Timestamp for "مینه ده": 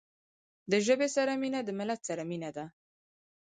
2.29-2.65